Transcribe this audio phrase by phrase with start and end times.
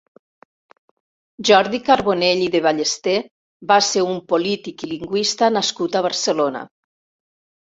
[1.49, 3.15] Jordi Carbonell i de Ballester
[3.73, 6.65] va ser un polític i lingüista nascut a Barcelona.